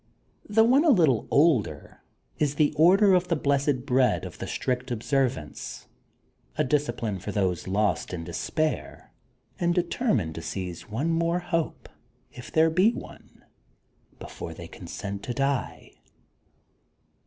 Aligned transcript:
The 0.49 0.63
one 0.63 0.83
a 0.83 0.89
little 0.89 1.27
older 1.29 2.01
is 2.39 2.55
The 2.55 2.73
Order 2.75 3.13
of 3.13 3.27
the 3.27 3.35
Blessed 3.35 3.85
Bread 3.85 4.25
of 4.25 4.39
the 4.39 4.47
Strict 4.47 4.89
Observance, 4.89 5.85
a 6.57 6.63
discipline 6.63 7.19
for 7.19 7.31
those 7.31 7.67
lost 7.67 8.11
in 8.11 8.23
despair 8.23 9.11
and 9.59 9.75
de 9.75 9.83
termined 9.83 10.33
to 10.33 10.41
seize 10.41 10.89
one 10.89 11.11
more 11.11 11.37
hope, 11.37 11.87
if 12.31 12.51
there 12.51 12.71
be 12.71 12.89
one, 12.91 13.45
before 14.17 14.55
they 14.55 14.67
consent 14.67 15.21
to 15.21 15.35
die. 15.35 15.91